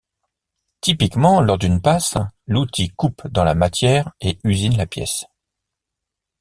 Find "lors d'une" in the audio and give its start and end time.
1.41-1.79